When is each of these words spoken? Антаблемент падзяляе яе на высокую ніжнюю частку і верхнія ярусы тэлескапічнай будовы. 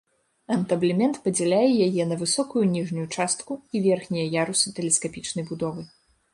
Антаблемент 0.53 1.19
падзяляе 1.25 1.73
яе 1.89 2.03
на 2.13 2.17
высокую 2.23 2.63
ніжнюю 2.73 3.05
частку 3.15 3.61
і 3.77 3.85
верхнія 3.87 4.25
ярусы 4.43 4.77
тэлескапічнай 4.81 5.43
будовы. 5.55 5.81